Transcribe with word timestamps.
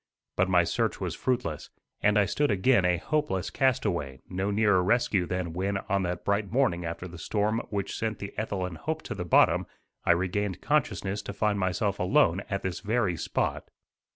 But 0.35 0.49
my 0.49 0.63
search 0.63 0.99
was 0.99 1.13
fruitless, 1.13 1.69
and 2.01 2.17
I 2.17 2.25
stood 2.25 2.49
again 2.49 2.85
a 2.85 2.97
hopeless 2.97 3.51
castaway, 3.51 4.19
no 4.27 4.49
nearer 4.49 4.83
rescue 4.83 5.27
than 5.27 5.53
when, 5.53 5.77
on 5.77 6.01
that 6.01 6.25
bright 6.25 6.51
morning 6.51 6.83
after 6.83 7.07
the 7.07 7.19
storm 7.19 7.59
which 7.69 7.95
sent 7.95 8.17
the 8.17 8.33
Ethelyn 8.35 8.77
Hope 8.77 9.03
to 9.03 9.13
the 9.13 9.23
bottom, 9.25 9.67
I 10.03 10.13
regained 10.13 10.59
consciousness 10.59 11.21
to 11.21 11.33
find 11.33 11.59
myself 11.59 11.99
alone 11.99 12.41
at 12.49 12.63
this 12.63 12.79
very 12.79 13.15
spot. 13.15 13.69